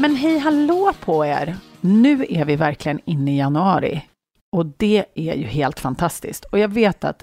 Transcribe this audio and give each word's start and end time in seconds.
Men 0.00 0.16
hej 0.16 0.38
hallå 0.38 0.92
på 1.00 1.26
er! 1.26 1.56
Nu 1.80 2.26
är 2.28 2.44
vi 2.44 2.56
verkligen 2.56 3.00
inne 3.04 3.34
i 3.34 3.38
januari 3.38 4.02
och 4.52 4.66
det 4.66 5.04
är 5.14 5.34
ju 5.34 5.44
helt 5.44 5.80
fantastiskt. 5.80 6.44
Och 6.44 6.58
jag 6.58 6.68
vet 6.68 7.04
att 7.04 7.22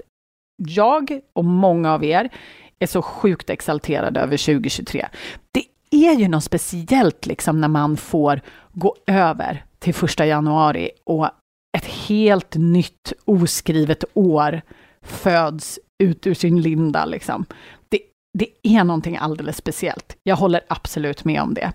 jag 0.56 1.20
och 1.32 1.44
många 1.44 1.94
av 1.94 2.04
er 2.04 2.30
är 2.78 2.86
så 2.86 3.02
sjukt 3.02 3.50
exalterade 3.50 4.20
över 4.20 4.36
2023. 4.36 5.06
Det 5.52 5.64
är 5.90 6.14
ju 6.14 6.28
något 6.28 6.44
speciellt 6.44 7.26
liksom 7.26 7.60
när 7.60 7.68
man 7.68 7.96
får 7.96 8.40
gå 8.72 8.96
över 9.06 9.64
till 9.78 9.94
första 9.94 10.26
januari 10.26 10.90
och 11.04 11.30
ett 11.78 11.86
helt 11.86 12.54
nytt 12.54 13.12
oskrivet 13.24 14.04
år 14.14 14.62
föds 15.02 15.78
ut 15.98 16.26
ur 16.26 16.34
sin 16.34 16.60
linda. 16.60 17.04
Liksom. 17.04 17.46
Det, 17.88 18.00
det 18.38 18.48
är 18.62 18.84
någonting 18.84 19.16
alldeles 19.16 19.56
speciellt. 19.56 20.16
Jag 20.22 20.36
håller 20.36 20.60
absolut 20.68 21.24
med 21.24 21.42
om 21.42 21.54
det. 21.54 21.72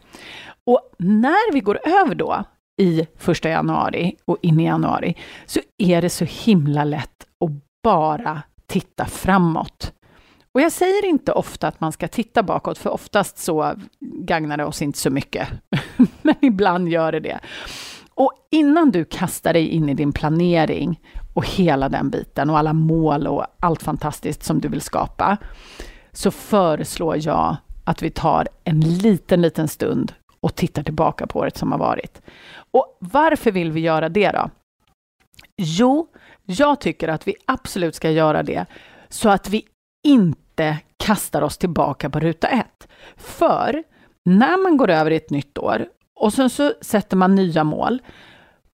Och 0.65 0.89
när 0.97 1.53
vi 1.53 1.59
går 1.59 1.79
över 1.87 2.15
då 2.15 2.43
i 2.77 3.07
första 3.17 3.49
januari 3.49 4.15
och 4.25 4.37
in 4.41 4.59
i 4.59 4.65
januari 4.65 5.15
så 5.45 5.59
är 5.77 6.01
det 6.01 6.09
så 6.09 6.25
himla 6.25 6.83
lätt 6.83 7.27
att 7.45 7.51
bara 7.83 8.41
titta 8.67 9.05
framåt. 9.05 9.93
Och 10.53 10.61
jag 10.61 10.71
säger 10.71 11.05
inte 11.05 11.31
ofta 11.31 11.67
att 11.67 11.81
man 11.81 11.91
ska 11.91 12.07
titta 12.07 12.43
bakåt, 12.43 12.77
för 12.77 12.89
oftast 12.89 13.37
så 13.37 13.75
gagnar 13.99 14.57
det 14.57 14.65
oss 14.65 14.81
inte 14.81 14.99
så 14.99 15.09
mycket. 15.09 15.47
Men 16.21 16.35
ibland 16.41 16.89
gör 16.89 17.11
det 17.11 17.19
det. 17.19 17.39
Och 18.13 18.33
innan 18.51 18.91
du 18.91 19.05
kastar 19.05 19.53
dig 19.53 19.67
in 19.67 19.89
i 19.89 19.93
din 19.93 20.11
planering 20.11 20.99
och 21.33 21.45
hela 21.45 21.89
den 21.89 22.09
biten 22.09 22.49
och 22.49 22.57
alla 22.57 22.73
mål 22.73 23.27
och 23.27 23.45
allt 23.59 23.83
fantastiskt 23.83 24.43
som 24.43 24.61
du 24.61 24.67
vill 24.67 24.81
skapa, 24.81 25.37
så 26.11 26.31
föreslår 26.31 27.17
jag 27.25 27.55
att 27.83 28.01
vi 28.01 28.09
tar 28.09 28.47
en 28.63 28.79
liten, 28.79 29.41
liten 29.41 29.67
stund 29.67 30.13
och 30.41 30.55
tittar 30.55 30.83
tillbaka 30.83 31.27
på 31.27 31.39
året 31.39 31.57
som 31.57 31.71
har 31.71 31.79
varit. 31.79 32.21
Och 32.71 32.97
varför 32.99 33.51
vill 33.51 33.71
vi 33.71 33.79
göra 33.79 34.09
det 34.09 34.31
då? 34.31 34.49
Jo, 35.57 36.07
jag 36.45 36.81
tycker 36.81 37.07
att 37.07 37.27
vi 37.27 37.35
absolut 37.45 37.95
ska 37.95 38.11
göra 38.11 38.43
det 38.43 38.65
så 39.09 39.29
att 39.29 39.49
vi 39.49 39.65
inte 40.03 40.77
kastar 40.97 41.41
oss 41.41 41.57
tillbaka 41.57 42.09
på 42.09 42.19
ruta 42.19 42.47
ett. 42.47 42.87
För 43.17 43.83
när 44.25 44.63
man 44.63 44.77
går 44.77 44.89
över 44.89 45.11
i 45.11 45.15
ett 45.15 45.29
nytt 45.29 45.57
år 45.57 45.85
och 46.15 46.33
sen 46.33 46.49
så 46.49 46.73
sätter 46.81 47.17
man 47.17 47.35
nya 47.35 47.63
mål, 47.63 48.01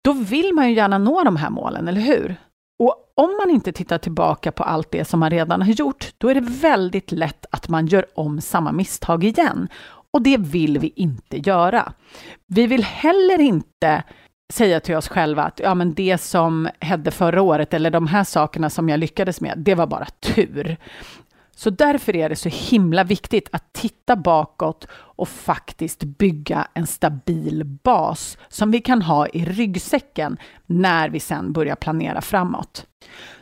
då 0.02 0.14
vill 0.14 0.54
man 0.54 0.70
ju 0.70 0.76
gärna 0.76 0.98
nå 0.98 1.24
de 1.24 1.36
här 1.36 1.50
målen, 1.50 1.88
eller 1.88 2.02
hur? 2.02 2.36
Och 2.80 3.14
om 3.16 3.38
man 3.40 3.50
inte 3.50 3.72
tittar 3.72 3.98
tillbaka 3.98 4.52
på 4.52 4.64
allt 4.64 4.92
det 4.92 5.06
som 5.06 5.20
man 5.20 5.30
redan 5.30 5.62
har 5.62 5.70
gjort, 5.70 6.14
då 6.18 6.30
är 6.30 6.36
det 6.36 6.42
väldigt 6.42 7.12
lätt 7.12 7.46
att 7.52 7.70
man 7.70 7.88
gör 7.88 8.06
om 8.16 8.42
samma 8.42 8.72
misstag 8.72 9.24
igen. 9.24 9.68
Och 10.14 10.22
det 10.22 10.38
vill 10.38 10.80
vi 10.80 10.94
inte 10.96 11.38
göra. 11.38 11.94
Vi 12.48 12.68
vill 12.68 12.84
heller 12.84 13.42
inte 13.42 14.04
säga 14.54 14.80
till 14.80 14.96
oss 14.96 15.08
själva 15.08 15.44
att 15.44 15.60
ja, 15.64 15.76
men 15.76 15.94
det 15.94 16.18
som 16.18 16.70
hände 16.80 17.12
förra 17.12 17.42
året 17.42 17.74
eller 17.74 17.92
de 17.92 18.08
här 18.08 18.24
sakerna 18.24 18.70
som 18.70 18.90
jag 18.90 19.00
lyckades 19.00 19.42
med, 19.42 19.54
det 19.58 19.76
var 19.76 19.88
bara 19.88 20.06
tur. 20.06 20.78
Så 21.56 21.70
därför 21.70 22.16
är 22.16 22.30
det 22.30 22.36
så 22.36 22.50
himla 22.50 23.04
viktigt 23.04 23.50
att 23.52 23.74
titta 23.74 24.16
bakåt 24.16 24.88
och 24.92 25.30
faktiskt 25.30 26.04
bygga 26.04 26.68
en 26.74 26.88
stabil 26.88 27.64
bas 27.66 28.38
som 28.50 28.72
vi 28.72 28.82
kan 28.82 29.02
ha 29.02 29.28
i 29.28 29.46
ryggsäcken 29.46 30.38
när 30.66 31.10
vi 31.10 31.20
sen 31.20 31.54
börjar 31.54 31.76
planera 31.76 32.22
framåt. 32.22 32.87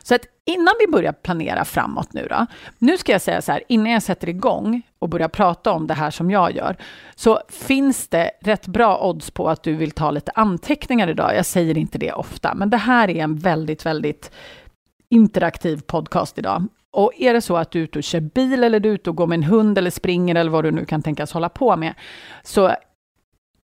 Så 0.02 0.14
att 0.14 0.26
innan 0.44 0.74
vi 0.80 0.92
börjar 0.92 1.12
planera 1.12 1.64
framåt 1.64 2.12
nu 2.12 2.26
då, 2.30 2.46
nu 2.78 2.98
ska 2.98 3.12
jag 3.12 3.20
säga 3.20 3.42
så 3.42 3.52
här, 3.52 3.62
innan 3.68 3.92
jag 3.92 4.02
sätter 4.02 4.28
igång 4.28 4.82
och 4.98 5.08
börjar 5.08 5.28
prata 5.28 5.72
om 5.72 5.86
det 5.86 5.94
här 5.94 6.10
som 6.10 6.30
jag 6.30 6.56
gör, 6.56 6.76
så 7.14 7.40
finns 7.48 8.08
det 8.08 8.30
rätt 8.40 8.66
bra 8.66 9.08
odds 9.08 9.30
på 9.30 9.48
att 9.48 9.62
du 9.62 9.74
vill 9.74 9.90
ta 9.90 10.10
lite 10.10 10.32
anteckningar 10.34 11.08
idag. 11.08 11.36
Jag 11.36 11.46
säger 11.46 11.78
inte 11.78 11.98
det 11.98 12.12
ofta, 12.12 12.54
men 12.54 12.70
det 12.70 12.76
här 12.76 13.10
är 13.10 13.22
en 13.22 13.36
väldigt, 13.36 13.86
väldigt 13.86 14.30
interaktiv 15.08 15.80
podcast 15.86 16.38
idag. 16.38 16.64
Och 16.90 17.12
är 17.18 17.34
det 17.34 17.40
så 17.40 17.56
att 17.56 17.70
du 17.70 17.78
är 17.78 17.84
ute 17.84 17.98
och 17.98 18.04
kör 18.04 18.20
bil 18.20 18.64
eller 18.64 18.80
du 18.80 18.88
är 18.88 18.94
ute 18.94 19.10
och 19.10 19.16
går 19.16 19.26
med 19.26 19.36
en 19.36 19.42
hund 19.42 19.78
eller 19.78 19.90
springer 19.90 20.34
eller 20.34 20.50
vad 20.50 20.64
du 20.64 20.70
nu 20.70 20.84
kan 20.84 21.02
tänkas 21.02 21.32
hålla 21.32 21.48
på 21.48 21.76
med, 21.76 21.94
så 22.42 22.74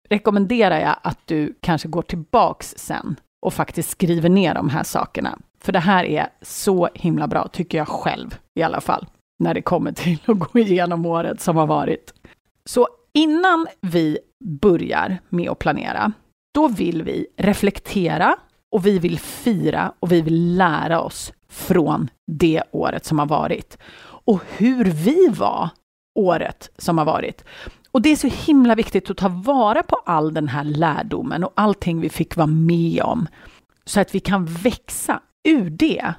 rekommenderar 0.09 0.81
jag 0.81 0.97
att 1.03 1.19
du 1.25 1.55
kanske 1.61 1.89
går 1.89 2.03
tillbaks 2.03 2.75
sen 2.77 3.17
och 3.41 3.55
faktiskt 3.55 3.91
skriver 3.91 4.29
ner 4.29 4.55
de 4.55 4.69
här 4.69 4.83
sakerna. 4.83 5.39
För 5.62 5.72
det 5.72 5.78
här 5.78 6.04
är 6.04 6.28
så 6.43 6.88
himla 6.94 7.26
bra, 7.26 7.48
tycker 7.48 7.78
jag 7.78 7.88
själv 7.88 8.38
i 8.54 8.62
alla 8.62 8.81
fall, 8.81 9.06
när 9.38 9.54
det 9.54 9.62
kommer 9.62 9.93
till 9.93 10.19
att 10.26 10.38
gå 10.38 10.59
igenom 10.59 11.06
året 11.06 11.41
som 11.41 11.56
har 11.56 11.66
varit. 11.66 12.15
Så 12.65 12.88
innan 13.12 13.66
vi 13.81 14.19
börjar 14.44 15.19
med 15.28 15.50
att 15.50 15.59
planera, 15.59 16.12
då 16.54 16.69
vill 16.69 17.03
vi 17.03 17.26
reflektera 17.37 18.37
och 18.72 18.87
vi 18.87 18.98
vill 18.98 19.19
fira 19.19 19.93
och 20.00 20.12
vi 20.12 20.22
vill 20.22 20.56
lära 20.56 21.00
oss 21.00 21.32
från 21.48 22.09
det 22.32 22.62
året 22.71 23.04
som 23.04 23.19
har 23.19 23.27
varit. 23.27 23.78
Och 24.03 24.41
hur 24.56 24.84
vi 24.84 25.28
var 25.28 25.69
året 26.15 26.71
som 26.78 26.98
har 26.98 27.04
varit. 27.04 27.44
Och 27.91 28.03
det 28.03 28.09
är 28.09 28.16
så 28.16 28.28
himla 28.28 28.75
viktigt 28.75 29.10
att 29.10 29.16
ta 29.16 29.28
vara 29.28 29.82
på 29.82 29.97
all 30.06 30.34
den 30.34 30.48
här 30.48 30.65
lärdomen 30.65 31.44
och 31.44 31.53
allting 31.54 32.00
vi 32.00 32.09
fick 32.09 32.37
vara 32.37 32.47
med 32.47 33.03
om, 33.03 33.28
så 33.84 34.00
att 34.00 34.15
vi 34.15 34.21
kan 34.21 34.44
växa 34.47 35.21
ur 35.45 35.71
det. 35.71 36.15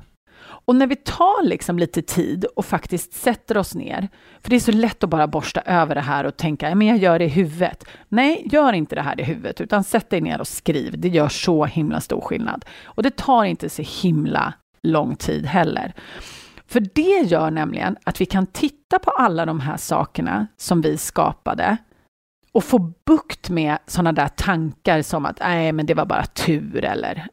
Och 0.66 0.76
när 0.76 0.88
vi 0.88 0.96
tar 0.96 1.44
liksom 1.44 1.80
lite 1.80 2.02
tid 2.02 2.46
och 2.46 2.66
faktiskt 2.66 3.14
sätter 3.14 3.58
oss 3.58 3.76
ner, 3.76 4.10
för 4.42 4.50
det 4.50 4.56
är 4.56 4.60
så 4.60 4.72
lätt 4.72 5.04
att 5.04 5.10
bara 5.10 5.28
borsta 5.28 5.62
över 5.62 5.96
det 5.96 6.02
här 6.02 6.24
och 6.24 6.38
tänka, 6.38 6.76
men 6.76 6.88
jag 6.88 6.98
gör 6.98 7.20
det 7.20 7.26
i 7.26 7.28
huvudet. 7.28 7.86
Nej, 8.10 8.48
gör 8.52 8.74
inte 8.74 8.96
det 8.96 9.02
här 9.02 9.20
i 9.20 9.24
huvudet, 9.24 9.62
utan 9.62 9.84
sätt 9.84 10.10
dig 10.10 10.22
ner 10.22 10.40
och 10.40 10.48
skriv. 10.48 11.00
Det 11.00 11.10
gör 11.10 11.30
så 11.30 11.66
himla 11.66 12.02
stor 12.02 12.22
skillnad. 12.22 12.66
Och 12.84 13.04
det 13.04 13.16
tar 13.16 13.44
inte 13.44 13.70
så 13.70 13.84
himla 14.02 14.54
lång 14.84 15.16
tid 15.16 15.46
heller. 15.46 15.94
För 16.68 16.80
det 16.94 17.28
gör 17.28 17.52
nämligen 17.52 17.98
att 18.04 18.22
vi 18.22 18.26
kan 18.26 18.48
titta 18.48 19.00
på 19.00 19.12
alla 19.12 19.46
de 19.46 19.60
här 19.60 19.78
sakerna 19.78 20.48
som 20.58 20.82
vi 20.82 20.98
skapade 20.98 21.78
och 22.54 22.64
få 22.64 22.94
bukt 23.06 23.50
med 23.50 23.78
sådana 23.88 24.12
där 24.12 24.28
tankar 24.28 25.02
som 25.02 25.26
att 25.26 25.40
nej, 25.40 25.72
men 25.72 25.86
det 25.86 25.94
var 25.94 26.06
bara 26.06 26.26
tur 26.26 26.86
eller 26.86 27.28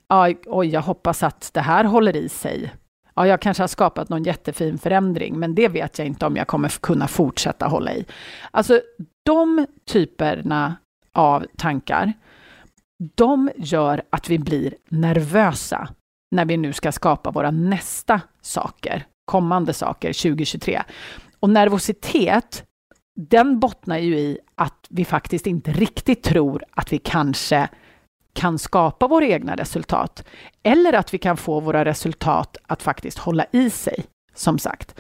oj, 0.47 0.69
jag 0.69 0.83
hoppas 0.83 1.23
att 1.23 1.51
det 1.55 1.61
här 1.61 1.85
håller 1.85 2.17
i 2.17 2.29
sig. 2.29 2.75
Ja, 3.15 3.27
jag 3.27 3.41
kanske 3.41 3.63
har 3.63 3.69
skapat 3.69 4.09
någon 4.09 4.23
jättefin 4.23 4.79
förändring, 4.79 5.39
men 5.39 5.55
det 5.55 5.69
vet 5.69 5.99
jag 5.99 6.07
inte 6.07 6.27
om 6.27 6.37
jag 6.37 6.47
kommer 6.47 6.69
kunna 6.69 7.09
fortsätta 7.09 7.67
hålla 7.67 7.93
i. 7.93 8.05
Alltså, 8.51 8.81
de 9.25 9.67
typerna 9.87 10.77
av 11.13 11.47
tankar, 11.57 12.13
de 13.15 13.51
gör 13.57 14.03
att 14.11 14.31
vi 14.31 14.39
blir 14.39 14.75
nervösa 14.89 15.89
när 16.31 16.45
vi 16.45 16.57
nu 16.57 16.73
ska 16.73 16.93
skapa 16.93 17.31
våra 17.31 17.51
nästa 17.51 18.21
saker, 18.41 19.07
kommande 19.25 19.73
saker 19.75 20.13
2023. 20.13 20.83
Och 21.41 21.51
nervositet, 21.51 22.65
den 23.21 23.61
bottnar 23.61 23.99
ju 23.99 24.19
i 24.19 24.39
att 24.55 24.87
vi 24.89 25.05
faktiskt 25.05 25.47
inte 25.47 25.73
riktigt 25.73 26.23
tror 26.23 26.65
att 26.71 26.93
vi 26.93 26.99
kanske 26.99 27.69
kan 28.33 28.59
skapa 28.59 29.09
våra 29.09 29.27
egna 29.27 29.57
resultat. 29.57 30.25
Eller 30.63 30.93
att 30.93 31.15
vi 31.15 31.19
kan 31.19 31.37
få 31.37 31.61
våra 31.61 31.85
resultat 31.85 32.57
att 32.67 32.83
faktiskt 32.83 33.19
hålla 33.19 33.47
i 33.53 33.71
sig, 33.71 34.05
som 34.35 34.59
sagt. 34.59 34.95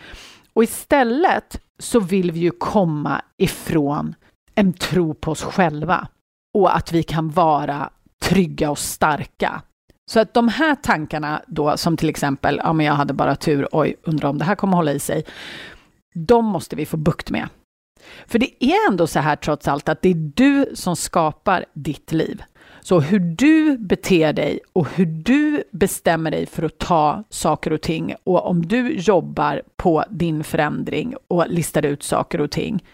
Och 0.52 0.64
istället 0.64 1.60
så 1.78 2.00
vill 2.00 2.32
vi 2.32 2.40
ju 2.40 2.50
komma 2.50 3.22
ifrån 3.36 4.14
en 4.54 4.72
tro 4.72 5.14
på 5.14 5.30
oss 5.30 5.42
själva 5.42 6.08
och 6.58 6.76
att 6.76 6.92
vi 6.92 7.02
kan 7.02 7.30
vara 7.30 7.90
trygga 8.22 8.70
och 8.70 8.78
starka. 8.78 9.62
Så 10.10 10.20
att 10.20 10.34
de 10.34 10.48
här 10.48 10.74
tankarna 10.74 11.42
då, 11.46 11.76
som 11.76 11.96
till 11.96 12.08
exempel, 12.08 12.60
ja 12.64 12.72
men 12.72 12.86
jag 12.86 12.94
hade 12.94 13.14
bara 13.14 13.36
tur, 13.36 13.68
oj, 13.72 13.96
undrar 14.02 14.28
om 14.28 14.38
det 14.38 14.44
här 14.44 14.54
kommer 14.54 14.76
hålla 14.76 14.92
i 14.92 14.98
sig. 14.98 15.24
De 16.14 16.44
måste 16.44 16.76
vi 16.76 16.86
få 16.86 16.96
bukt 16.96 17.30
med. 17.30 17.48
För 18.26 18.38
det 18.38 18.64
är 18.64 18.88
ändå 18.90 19.06
så 19.06 19.18
här 19.18 19.36
trots 19.36 19.68
allt 19.68 19.88
att 19.88 20.02
det 20.02 20.08
är 20.08 20.32
du 20.34 20.66
som 20.74 20.96
skapar 20.96 21.64
ditt 21.74 22.12
liv. 22.12 22.42
Så 22.80 23.00
hur 23.00 23.20
du 23.20 23.78
beter 23.78 24.32
dig 24.32 24.60
och 24.72 24.88
hur 24.88 25.06
du 25.06 25.62
bestämmer 25.72 26.30
dig 26.30 26.46
för 26.46 26.62
att 26.62 26.78
ta 26.78 27.24
saker 27.30 27.72
och 27.72 27.80
ting 27.80 28.14
och 28.24 28.46
om 28.46 28.66
du 28.66 28.96
jobbar 28.96 29.62
på 29.76 30.04
din 30.10 30.44
förändring 30.44 31.14
och 31.28 31.44
listar 31.48 31.86
ut 31.86 32.02
saker 32.02 32.40
och 32.40 32.50
ting, 32.50 32.84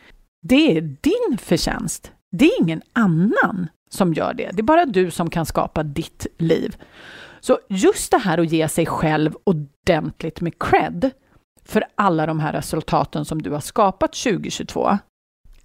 det 0.42 0.76
är 0.76 0.80
din 0.80 1.38
förtjänst. 1.38 2.12
Det 2.32 2.44
är 2.44 2.62
ingen 2.62 2.82
annan 2.92 3.68
som 3.90 4.14
gör 4.14 4.34
det. 4.34 4.50
Det 4.52 4.60
är 4.60 4.62
bara 4.62 4.84
du 4.84 5.10
som 5.10 5.30
kan 5.30 5.46
skapa 5.46 5.82
ditt 5.82 6.26
liv. 6.38 6.76
Så 7.40 7.58
just 7.68 8.10
det 8.10 8.18
här 8.18 8.38
att 8.38 8.52
ge 8.52 8.68
sig 8.68 8.86
själv 8.86 9.36
ordentligt 9.44 10.40
med 10.40 10.58
cred 10.58 11.10
för 11.64 11.84
alla 11.94 12.26
de 12.26 12.40
här 12.40 12.52
resultaten 12.52 13.24
som 13.24 13.42
du 13.42 13.50
har 13.50 13.60
skapat 13.60 14.12
2022, 14.12 14.98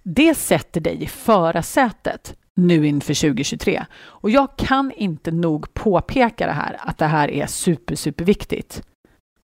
det 0.02 0.34
sätter 0.34 0.80
dig 0.80 1.02
i 1.02 1.06
förarsätet 1.06 2.36
nu 2.56 2.86
inför 2.86 3.14
2023. 3.14 3.84
Och 4.00 4.30
jag 4.30 4.56
kan 4.56 4.92
inte 4.92 5.30
nog 5.30 5.74
påpeka 5.74 6.46
det 6.46 6.52
här, 6.52 6.76
att 6.80 6.98
det 6.98 7.06
här 7.06 7.30
är 7.30 7.46
super, 7.46 7.94
super 7.94 8.24
viktigt. 8.24 8.82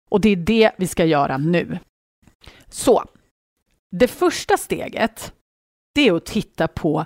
Och 0.09 0.21
det 0.21 0.29
är 0.29 0.35
det 0.35 0.71
vi 0.77 0.87
ska 0.87 1.05
göra 1.05 1.37
nu. 1.37 1.79
Så, 2.69 3.03
det 3.91 4.07
första 4.07 4.57
steget, 4.57 5.33
det 5.95 6.07
är 6.07 6.13
att 6.13 6.25
titta 6.25 6.67
på 6.67 7.05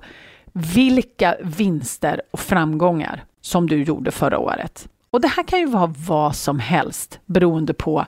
vilka 0.53 1.37
vinster 1.43 2.21
och 2.31 2.39
framgångar 2.39 3.25
som 3.41 3.69
du 3.69 3.83
gjorde 3.83 4.11
förra 4.11 4.39
året. 4.39 4.89
Och 5.09 5.21
det 5.21 5.27
här 5.27 5.43
kan 5.43 5.59
ju 5.59 5.65
vara 5.65 5.93
vad 5.97 6.35
som 6.35 6.59
helst 6.59 7.19
beroende 7.25 7.73
på 7.73 8.05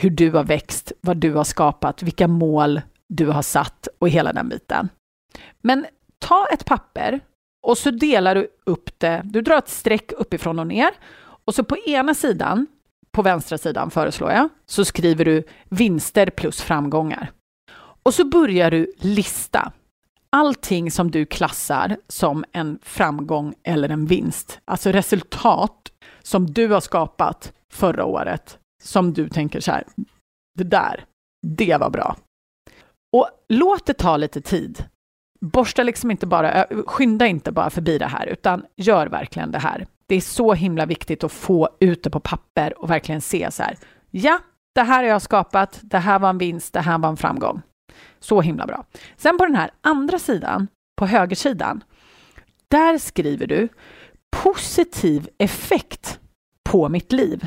hur 0.00 0.10
du 0.10 0.30
har 0.30 0.44
växt, 0.44 0.92
vad 1.00 1.16
du 1.16 1.34
har 1.34 1.44
skapat, 1.44 2.02
vilka 2.02 2.28
mål 2.28 2.80
du 3.08 3.26
har 3.26 3.42
satt 3.42 3.88
och 3.98 4.08
hela 4.08 4.32
den 4.32 4.48
biten. 4.48 4.88
Men 5.60 5.86
ta 6.18 6.46
ett 6.52 6.64
papper 6.64 7.20
och 7.62 7.78
så 7.78 7.90
delar 7.90 8.34
du 8.34 8.48
upp 8.66 8.90
det. 8.98 9.22
Du 9.24 9.42
drar 9.42 9.58
ett 9.58 9.68
streck 9.68 10.12
uppifrån 10.12 10.58
och 10.58 10.66
ner 10.66 10.90
och 11.44 11.54
så 11.54 11.64
på 11.64 11.76
ena 11.76 12.14
sidan, 12.14 12.66
på 13.10 13.22
vänstra 13.22 13.58
sidan 13.58 13.90
föreslår 13.90 14.32
jag, 14.32 14.48
så 14.66 14.84
skriver 14.84 15.24
du 15.24 15.44
vinster 15.68 16.30
plus 16.30 16.60
framgångar. 16.60 17.30
Och 18.02 18.14
så 18.14 18.24
börjar 18.24 18.70
du 18.70 18.92
lista 18.98 19.72
allting 20.30 20.90
som 20.90 21.10
du 21.10 21.26
klassar 21.26 21.96
som 22.08 22.44
en 22.52 22.78
framgång 22.82 23.54
eller 23.62 23.88
en 23.88 24.06
vinst. 24.06 24.60
Alltså 24.64 24.92
resultat 24.92 25.92
som 26.22 26.46
du 26.46 26.68
har 26.68 26.80
skapat 26.80 27.52
förra 27.72 28.04
året 28.04 28.58
som 28.82 29.12
du 29.12 29.28
tänker 29.28 29.60
så 29.60 29.72
här, 29.72 29.84
det 30.58 30.64
där, 30.64 31.04
det 31.46 31.76
var 31.80 31.90
bra. 31.90 32.16
Och 33.12 33.28
låt 33.48 33.86
det 33.86 33.94
ta 33.94 34.16
lite 34.16 34.40
tid. 34.40 34.84
Borsta 35.40 35.82
liksom 35.82 36.10
inte 36.10 36.26
bara, 36.26 36.66
skynda 36.86 37.26
inte 37.26 37.52
bara 37.52 37.70
förbi 37.70 37.98
det 37.98 38.06
här, 38.06 38.26
utan 38.26 38.64
gör 38.76 39.06
verkligen 39.06 39.50
det 39.50 39.58
här. 39.58 39.86
Det 40.06 40.14
är 40.14 40.20
så 40.20 40.54
himla 40.54 40.86
viktigt 40.86 41.24
att 41.24 41.32
få 41.32 41.68
ut 41.80 42.02
det 42.02 42.10
på 42.10 42.20
papper 42.20 42.78
och 42.78 42.90
verkligen 42.90 43.20
se 43.20 43.50
så 43.50 43.62
här. 43.62 43.78
Ja, 44.10 44.38
det 44.74 44.82
här 44.82 45.02
har 45.02 45.10
jag 45.10 45.22
skapat, 45.22 45.80
det 45.82 45.98
här 45.98 46.18
var 46.18 46.30
en 46.30 46.38
vinst, 46.38 46.72
det 46.72 46.80
här 46.80 46.98
var 46.98 47.08
en 47.08 47.16
framgång. 47.16 47.62
Så 48.20 48.40
himla 48.40 48.66
bra. 48.66 48.84
Sen 49.16 49.38
på 49.38 49.46
den 49.46 49.54
här 49.54 49.70
andra 49.80 50.18
sidan, 50.18 50.68
på 50.96 51.06
högersidan, 51.06 51.84
där 52.68 52.98
skriver 52.98 53.46
du 53.46 53.68
positiv 54.36 55.28
effekt 55.38 56.20
på 56.70 56.88
mitt 56.88 57.12
liv. 57.12 57.46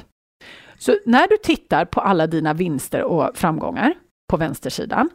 Så 0.82 0.98
när 1.06 1.28
du 1.28 1.38
tittar 1.38 1.86
på 1.86 2.02
alla 2.02 2.28
dina 2.28 2.54
vinster 2.54 3.04
och 3.04 3.38
framgångar 3.38 3.94
på 4.30 4.38
vänstersidan 4.38 5.10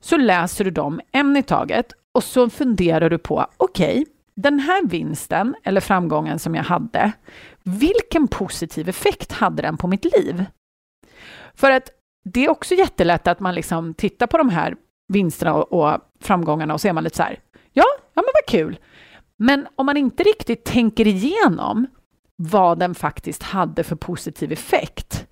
så 0.00 0.16
läser 0.16 0.64
du 0.64 0.70
dem 0.70 1.00
en 1.12 1.36
i 1.36 1.42
taget 1.42 1.92
och 2.14 2.24
så 2.24 2.50
funderar 2.50 3.10
du 3.10 3.18
på, 3.18 3.46
okej, 3.56 4.00
okay, 4.00 4.04
den 4.34 4.58
här 4.58 4.86
vinsten 4.86 5.54
eller 5.64 5.80
framgången 5.80 6.38
som 6.38 6.54
jag 6.54 6.62
hade, 6.62 7.12
vilken 7.62 8.28
positiv 8.28 8.88
effekt 8.88 9.32
hade 9.32 9.62
den 9.62 9.76
på 9.76 9.86
mitt 9.86 10.04
liv? 10.04 10.44
För 11.54 11.70
att 11.70 11.90
det 12.24 12.44
är 12.44 12.50
också 12.50 12.74
jättelätt 12.74 13.26
att 13.26 13.40
man 13.40 13.54
liksom 13.54 13.94
tittar 13.94 14.26
på 14.26 14.38
de 14.38 14.48
här 14.48 14.76
vinsterna 15.08 15.54
och, 15.54 16.00
framgångarna 16.20 16.74
och 16.74 16.80
så 16.80 16.88
är 16.88 16.92
man 16.92 17.04
lite 17.04 17.16
så 17.16 17.22
här, 17.22 17.40
ja, 17.72 17.84
ja 18.14 18.22
men 18.22 18.32
vad 18.34 18.46
kul. 18.48 18.78
Men 19.36 19.66
om 19.76 19.86
man 19.86 19.96
inte 19.96 20.22
riktigt 20.22 20.64
tänker 20.64 21.06
igenom 21.06 21.86
vad 22.42 22.78
den 22.78 22.94
faktiskt 22.94 23.42
hade 23.42 23.84
för 23.84 23.96
positiv 23.96 24.52
effekt, 24.52 25.26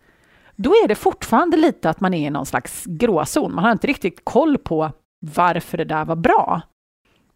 då 0.57 0.71
är 0.71 0.89
det 0.89 0.95
fortfarande 0.95 1.57
lite 1.57 1.91
att 1.91 2.01
man 2.01 2.15
är 2.15 2.27
i 2.27 2.31
någon 2.31 2.47
slags 2.47 2.85
gråzon. 2.85 3.55
Man 3.55 3.65
har 3.65 3.73
inte 3.73 3.87
riktigt 3.87 4.21
koll 4.25 4.59
på 4.59 4.93
varför 5.21 5.79
det 5.79 5.85
där 5.85 6.05
var 6.05 6.17
bra. 6.17 6.63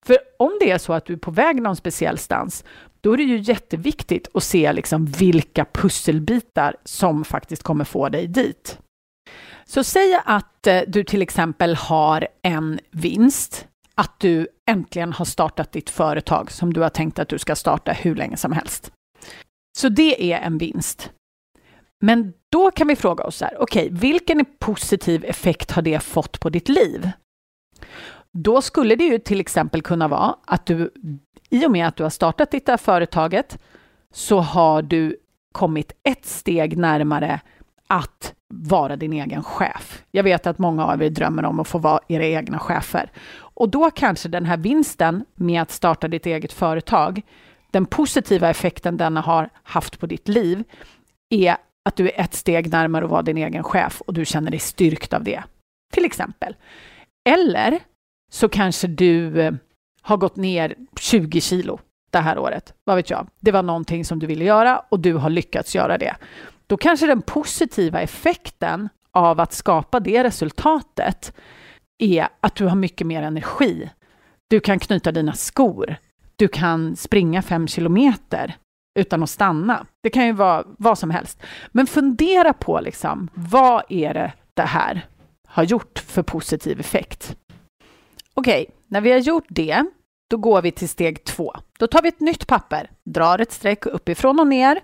För 0.06 0.18
om 0.38 0.56
det 0.60 0.70
är 0.70 0.78
så 0.78 0.92
att 0.92 1.04
du 1.04 1.12
är 1.12 1.16
på 1.16 1.30
väg 1.30 1.62
någon 1.62 1.76
speciell 1.76 2.18
stans, 2.18 2.64
då 3.00 3.12
är 3.12 3.16
det 3.16 3.22
ju 3.22 3.38
jätteviktigt 3.38 4.28
att 4.34 4.42
se 4.42 4.72
liksom 4.72 5.06
vilka 5.06 5.64
pusselbitar 5.64 6.76
som 6.84 7.24
faktiskt 7.24 7.62
kommer 7.62 7.84
få 7.84 8.08
dig 8.08 8.26
dit. 8.26 8.78
Så 9.64 9.84
säg 9.84 10.20
att 10.24 10.66
eh, 10.66 10.80
du 10.86 11.04
till 11.04 11.22
exempel 11.22 11.74
har 11.74 12.28
en 12.42 12.80
vinst, 12.90 13.66
att 13.94 14.20
du 14.20 14.48
äntligen 14.70 15.12
har 15.12 15.24
startat 15.24 15.72
ditt 15.72 15.90
företag 15.90 16.50
som 16.50 16.72
du 16.72 16.80
har 16.80 16.88
tänkt 16.88 17.18
att 17.18 17.28
du 17.28 17.38
ska 17.38 17.56
starta 17.56 17.92
hur 17.92 18.14
länge 18.14 18.36
som 18.36 18.52
helst. 18.52 18.92
Så 19.82 19.88
det 19.88 20.32
är 20.32 20.40
en 20.40 20.58
vinst. 20.58 21.10
Men 22.00 22.32
då 22.50 22.70
kan 22.70 22.88
vi 22.88 22.96
fråga 22.96 23.24
oss 23.24 23.36
så 23.36 23.44
här, 23.44 23.56
okej, 23.60 23.86
okay, 23.86 23.98
vilken 23.98 24.44
positiv 24.58 25.24
effekt 25.24 25.70
har 25.70 25.82
det 25.82 26.00
fått 26.00 26.40
på 26.40 26.50
ditt 26.50 26.68
liv? 26.68 27.10
Då 28.32 28.62
skulle 28.62 28.96
det 28.96 29.04
ju 29.04 29.18
till 29.18 29.40
exempel 29.40 29.82
kunna 29.82 30.08
vara 30.08 30.36
att 30.46 30.66
du, 30.66 30.90
i 31.50 31.66
och 31.66 31.70
med 31.70 31.86
att 31.86 31.96
du 31.96 32.02
har 32.02 32.10
startat 32.10 32.50
ditt 32.50 32.68
här 32.68 32.76
företaget, 32.76 33.58
så 34.12 34.40
har 34.40 34.82
du 34.82 35.16
kommit 35.52 35.92
ett 36.02 36.26
steg 36.26 36.76
närmare 36.76 37.40
att 37.86 38.34
vara 38.54 38.96
din 38.96 39.12
egen 39.12 39.42
chef. 39.42 40.02
Jag 40.10 40.22
vet 40.22 40.46
att 40.46 40.58
många 40.58 40.86
av 40.86 41.02
er 41.02 41.10
drömmer 41.10 41.44
om 41.44 41.60
att 41.60 41.68
få 41.68 41.78
vara 41.78 42.00
era 42.08 42.24
egna 42.24 42.58
chefer. 42.58 43.10
Och 43.36 43.68
då 43.68 43.90
kanske 43.90 44.28
den 44.28 44.46
här 44.46 44.56
vinsten 44.56 45.24
med 45.34 45.62
att 45.62 45.70
starta 45.70 46.08
ditt 46.08 46.26
eget 46.26 46.52
företag, 46.52 47.22
den 47.72 47.86
positiva 47.86 48.50
effekten 48.50 48.96
den 48.96 49.16
har 49.16 49.50
haft 49.62 50.00
på 50.00 50.06
ditt 50.06 50.28
liv, 50.28 50.64
är 51.30 51.56
att 51.84 51.96
du 51.96 52.08
är 52.08 52.20
ett 52.20 52.34
steg 52.34 52.72
närmare 52.72 53.04
att 53.04 53.10
vara 53.10 53.22
din 53.22 53.36
egen 53.36 53.64
chef 53.64 54.00
och 54.00 54.14
du 54.14 54.24
känner 54.24 54.50
dig 54.50 54.60
styrkt 54.60 55.12
av 55.12 55.24
det. 55.24 55.42
Till 55.92 56.04
exempel. 56.04 56.56
Eller 57.28 57.78
så 58.32 58.48
kanske 58.48 58.86
du 58.86 59.40
eh, 59.40 59.52
har 60.02 60.16
gått 60.16 60.36
ner 60.36 60.74
20 61.00 61.40
kilo 61.40 61.78
det 62.10 62.18
här 62.18 62.38
året. 62.38 62.74
Vad 62.84 62.96
vet 62.96 63.10
jag? 63.10 63.28
Det 63.40 63.52
var 63.52 63.62
någonting 63.62 64.04
som 64.04 64.18
du 64.18 64.26
ville 64.26 64.44
göra 64.44 64.82
och 64.88 65.00
du 65.00 65.14
har 65.14 65.30
lyckats 65.30 65.74
göra 65.74 65.98
det. 65.98 66.16
Då 66.66 66.76
kanske 66.76 67.06
den 67.06 67.22
positiva 67.22 68.00
effekten 68.00 68.88
av 69.10 69.40
att 69.40 69.52
skapa 69.52 70.00
det 70.00 70.24
resultatet 70.24 71.34
är 71.98 72.28
att 72.40 72.54
du 72.54 72.66
har 72.66 72.76
mycket 72.76 73.06
mer 73.06 73.22
energi. 73.22 73.90
Du 74.48 74.60
kan 74.60 74.78
knyta 74.78 75.12
dina 75.12 75.32
skor. 75.32 75.96
Du 76.36 76.48
kan 76.48 76.96
springa 76.96 77.42
fem 77.42 77.68
kilometer 77.68 78.56
utan 78.98 79.22
att 79.22 79.30
stanna. 79.30 79.86
Det 80.02 80.10
kan 80.10 80.26
ju 80.26 80.32
vara 80.32 80.64
vad 80.78 80.98
som 80.98 81.10
helst. 81.10 81.42
Men 81.72 81.86
fundera 81.86 82.52
på 82.52 82.80
liksom, 82.80 83.28
vad 83.34 83.82
är 83.88 84.14
det 84.14 84.32
det 84.54 84.62
här 84.62 85.06
har 85.48 85.62
gjort 85.62 85.98
för 85.98 86.22
positiv 86.22 86.80
effekt? 86.80 87.36
Okej, 88.34 88.62
okay, 88.62 88.74
när 88.86 89.00
vi 89.00 89.12
har 89.12 89.18
gjort 89.18 89.46
det, 89.48 89.84
då 90.30 90.36
går 90.36 90.62
vi 90.62 90.70
till 90.70 90.88
steg 90.88 91.24
två. 91.24 91.54
Då 91.78 91.86
tar 91.86 92.02
vi 92.02 92.08
ett 92.08 92.20
nytt 92.20 92.46
papper, 92.46 92.90
drar 93.04 93.38
ett 93.38 93.52
streck 93.52 93.86
uppifrån 93.86 94.40
och 94.40 94.46
ner 94.46 94.80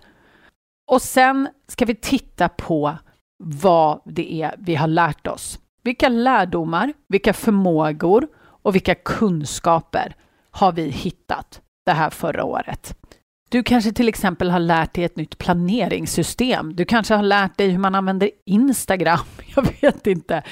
och 0.90 1.02
sen 1.02 1.48
ska 1.66 1.84
vi 1.84 1.94
titta 1.94 2.48
på 2.48 2.98
vad 3.44 4.00
det 4.04 4.42
är 4.42 4.54
vi 4.58 4.74
har 4.74 4.88
lärt 4.88 5.26
oss. 5.26 5.58
Vilka 5.82 6.08
lärdomar, 6.08 6.92
vilka 7.08 7.32
förmågor 7.32 8.28
och 8.38 8.74
vilka 8.74 8.94
kunskaper 8.94 10.14
har 10.58 10.72
vi 10.72 10.88
hittat 10.88 11.60
det 11.86 11.92
här 11.92 12.10
förra 12.10 12.44
året? 12.44 12.94
Du 13.50 13.62
kanske 13.62 13.92
till 13.92 14.08
exempel 14.08 14.50
har 14.50 14.58
lärt 14.58 14.94
dig 14.94 15.04
ett 15.04 15.16
nytt 15.16 15.38
planeringssystem. 15.38 16.76
Du 16.76 16.84
kanske 16.84 17.14
har 17.14 17.22
lärt 17.22 17.58
dig 17.58 17.68
hur 17.68 17.78
man 17.78 17.94
använder 17.94 18.30
Instagram. 18.46 19.18
Jag 19.56 19.66
vet 19.80 20.06
inte. 20.06 20.42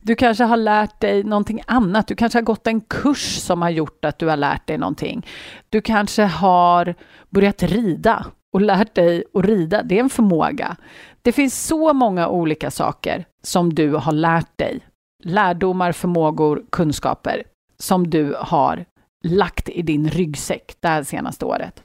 Du 0.00 0.14
kanske 0.14 0.44
har 0.44 0.56
lärt 0.56 1.00
dig 1.00 1.24
någonting 1.24 1.62
annat. 1.66 2.06
Du 2.06 2.14
kanske 2.14 2.38
har 2.38 2.42
gått 2.42 2.66
en 2.66 2.80
kurs 2.80 3.38
som 3.38 3.62
har 3.62 3.70
gjort 3.70 4.04
att 4.04 4.18
du 4.18 4.26
har 4.26 4.36
lärt 4.36 4.66
dig 4.66 4.78
någonting. 4.78 5.26
Du 5.68 5.80
kanske 5.80 6.22
har 6.22 6.94
börjat 7.30 7.62
rida 7.62 8.26
och 8.52 8.60
lärt 8.60 8.94
dig 8.94 9.24
att 9.34 9.44
rida. 9.44 9.82
Det 9.82 9.98
är 9.98 10.00
en 10.00 10.10
förmåga. 10.10 10.76
Det 11.22 11.32
finns 11.32 11.66
så 11.66 11.92
många 11.92 12.28
olika 12.28 12.70
saker 12.70 13.24
som 13.42 13.74
du 13.74 13.94
har 13.94 14.12
lärt 14.12 14.58
dig. 14.58 14.80
Lärdomar, 15.24 15.92
förmågor, 15.92 16.62
kunskaper 16.70 17.42
som 17.78 18.10
du 18.10 18.36
har 18.38 18.84
lagt 19.22 19.68
i 19.68 19.82
din 19.82 20.10
ryggsäck 20.10 20.76
det 20.80 20.88
här 20.88 21.02
senaste 21.02 21.44
året. 21.44 21.82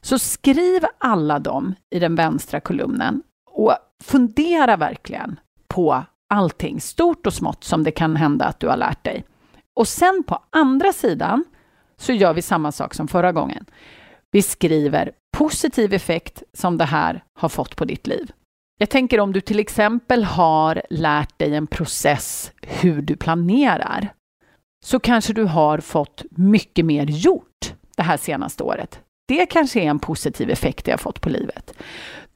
Så 0.00 0.18
skriv 0.18 0.84
alla 0.98 1.38
dem 1.38 1.74
i 1.90 1.98
den 1.98 2.14
vänstra 2.14 2.60
kolumnen 2.60 3.22
och 3.50 3.76
fundera 4.04 4.76
verkligen 4.76 5.40
på 5.68 6.04
allting, 6.28 6.80
stort 6.80 7.26
och 7.26 7.34
smått, 7.34 7.64
som 7.64 7.84
det 7.84 7.90
kan 7.90 8.16
hända 8.16 8.44
att 8.44 8.60
du 8.60 8.68
har 8.68 8.76
lärt 8.76 9.04
dig. 9.04 9.24
Och 9.74 9.88
sen 9.88 10.22
på 10.26 10.42
andra 10.50 10.92
sidan 10.92 11.44
så 11.96 12.12
gör 12.12 12.34
vi 12.34 12.42
samma 12.42 12.72
sak 12.72 12.94
som 12.94 13.08
förra 13.08 13.32
gången. 13.32 13.64
Vi 14.30 14.42
skriver 14.42 15.12
positiv 15.36 15.94
effekt 15.94 16.42
som 16.52 16.78
det 16.78 16.84
här 16.84 17.24
har 17.34 17.48
fått 17.48 17.76
på 17.76 17.84
ditt 17.84 18.06
liv. 18.06 18.30
Jag 18.78 18.90
tänker 18.90 19.20
om 19.20 19.32
du 19.32 19.40
till 19.40 19.58
exempel 19.58 20.24
har 20.24 20.82
lärt 20.90 21.38
dig 21.38 21.54
en 21.54 21.66
process 21.66 22.52
hur 22.62 23.02
du 23.02 23.16
planerar, 23.16 24.12
så 24.86 25.00
kanske 25.00 25.32
du 25.32 25.44
har 25.44 25.78
fått 25.78 26.22
mycket 26.30 26.84
mer 26.84 27.06
gjort 27.06 27.74
det 27.96 28.02
här 28.02 28.16
senaste 28.16 28.64
året. 28.64 29.00
Det 29.28 29.46
kanske 29.46 29.80
är 29.80 29.84
en 29.84 29.98
positiv 29.98 30.50
effekt 30.50 30.84
det 30.84 30.90
har 30.90 30.98
fått 30.98 31.20
på 31.20 31.28
livet. 31.28 31.74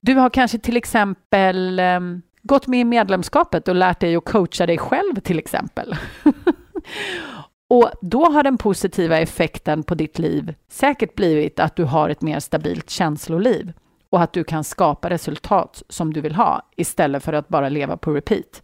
Du 0.01 0.15
har 0.15 0.31
kanske 0.31 0.59
till 0.59 0.77
exempel 0.77 1.79
ehm, 1.79 2.23
gått 2.43 2.67
med 2.67 2.81
i 2.81 2.85
medlemskapet 2.85 3.69
och 3.69 3.75
lärt 3.75 4.01
dig 4.01 4.17
att 4.17 4.25
coacha 4.25 4.67
dig 4.67 4.79
själv 4.79 5.21
till 5.21 5.39
exempel. 5.39 5.97
och 7.69 7.91
då 8.01 8.25
har 8.25 8.43
den 8.43 8.59
positiva 8.59 9.19
effekten 9.19 9.83
på 9.83 9.95
ditt 9.95 10.19
liv 10.19 10.55
säkert 10.69 11.15
blivit 11.15 11.61
att 11.61 11.77
du 11.77 11.85
har 11.85 12.09
ett 12.09 12.23
mer 12.23 12.41
stabilt 12.41 12.91
känsloliv 12.91 13.73
och 14.11 14.23
att 14.23 14.33
du 14.33 14.45
kan 14.45 14.65
skapa 14.65 15.11
resultat 15.11 15.83
som 15.89 16.13
du 16.13 16.21
vill 16.21 16.35
ha 16.35 16.63
istället 16.77 17.25
för 17.25 17.33
att 17.33 17.49
bara 17.49 17.69
leva 17.69 17.97
på 17.97 18.13
repeat. 18.13 18.63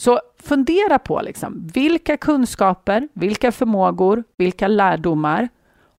Så 0.00 0.20
fundera 0.38 0.98
på 0.98 1.20
liksom, 1.22 1.66
vilka 1.74 2.16
kunskaper, 2.16 3.08
vilka 3.12 3.52
förmågor, 3.52 4.24
vilka 4.36 4.68
lärdomar 4.68 5.48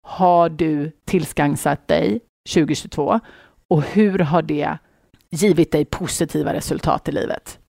har 0.02 0.50
du 0.50 0.92
tillskansat 1.06 1.88
dig 1.88 2.20
2022 2.54 3.20
och 3.68 3.82
hur 3.82 4.20
har 4.20 4.42
det 4.42 4.78
givit 5.30 5.72
dig 5.72 5.86
positiva 5.86 6.54
resultat 6.54 7.10
i 7.10 7.12
livet? 7.12 7.60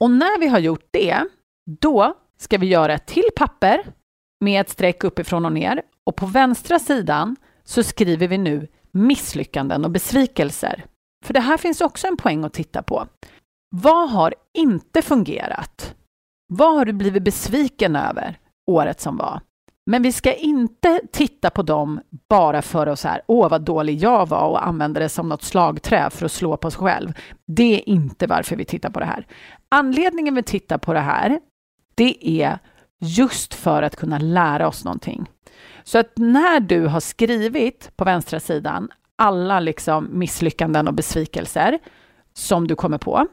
Och 0.00 0.10
när 0.10 0.40
vi 0.40 0.48
har 0.48 0.58
gjort 0.58 0.88
det, 0.90 1.26
då 1.80 2.14
ska 2.38 2.58
vi 2.58 2.66
göra 2.66 2.94
ett 2.94 3.06
till 3.06 3.28
papper 3.36 3.86
med 4.44 4.60
ett 4.60 4.70
streck 4.70 5.04
uppifrån 5.04 5.44
och 5.44 5.52
ner 5.52 5.82
och 6.06 6.16
på 6.16 6.26
vänstra 6.26 6.78
sidan 6.78 7.36
så 7.64 7.82
skriver 7.82 8.28
vi 8.28 8.38
nu 8.38 8.68
misslyckanden 8.90 9.84
och 9.84 9.90
besvikelser. 9.90 10.84
För 11.24 11.34
det 11.34 11.40
här 11.40 11.56
finns 11.56 11.80
också 11.80 12.06
en 12.06 12.16
poäng 12.16 12.44
att 12.44 12.52
titta 12.52 12.82
på. 12.82 13.06
Vad 13.74 14.10
har 14.10 14.34
inte 14.54 15.02
fungerat? 15.02 15.94
Vad 16.48 16.74
har 16.74 16.84
du 16.84 16.92
blivit 16.92 17.22
besviken 17.22 17.96
över 17.96 18.38
året 18.66 19.00
som 19.00 19.16
var? 19.16 19.40
Men 19.86 20.02
vi 20.02 20.12
ska 20.12 20.34
inte 20.34 21.00
titta 21.12 21.50
på 21.50 21.62
dem 21.62 22.00
bara 22.28 22.62
för 22.62 22.86
att 22.86 22.98
så 22.98 23.08
här, 23.08 23.22
åh 23.26 23.48
vad 23.48 23.62
dålig 23.62 23.98
jag 23.98 24.28
var 24.28 24.48
och 24.48 24.66
använda 24.66 25.00
det 25.00 25.08
som 25.08 25.28
något 25.28 25.42
slagträ 25.42 26.10
för 26.10 26.26
att 26.26 26.32
slå 26.32 26.56
på 26.56 26.68
oss 26.68 26.76
själv. 26.76 27.12
Det 27.46 27.74
är 27.74 27.88
inte 27.88 28.26
varför 28.26 28.56
vi 28.56 28.64
tittar 28.64 28.90
på 28.90 29.00
det 29.00 29.06
här. 29.06 29.26
Anledningen 29.68 30.34
vi 30.34 30.42
tittar 30.42 30.78
på 30.78 30.92
det 30.92 31.00
här, 31.00 31.40
det 31.94 32.42
är 32.42 32.58
just 33.00 33.54
för 33.54 33.82
att 33.82 33.96
kunna 33.96 34.18
lära 34.18 34.68
oss 34.68 34.84
någonting. 34.84 35.30
Så 35.84 35.98
att 35.98 36.12
när 36.16 36.60
du 36.60 36.86
har 36.86 37.00
skrivit 37.00 37.96
på 37.96 38.04
vänstra 38.04 38.40
sidan 38.40 38.88
alla 39.16 39.60
liksom 39.60 40.08
misslyckanden 40.12 40.88
och 40.88 40.94
besvikelser 40.94 41.78
som 42.34 42.68
du 42.68 42.74
kommer 42.76 42.98
på, 42.98 43.26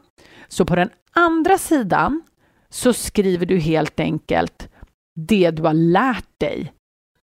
så 0.50 0.64
på 0.64 0.76
den 0.76 0.90
andra 1.12 1.58
sidan 1.58 2.22
så 2.68 2.92
skriver 2.92 3.46
du 3.46 3.58
helt 3.58 4.00
enkelt 4.00 4.68
det 5.14 5.50
du 5.50 5.62
har 5.62 5.74
lärt 5.74 6.38
dig 6.38 6.72